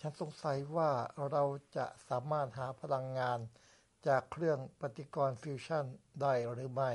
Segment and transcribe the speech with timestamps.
[0.00, 0.90] ฉันสงสัยว่า
[1.30, 1.44] เรา
[1.76, 3.38] จะสามารถหาพลังงาน
[4.06, 5.84] จากเครื่องปฏิกรณ์ฟิวชั่น
[6.20, 6.90] ได้หรือไม่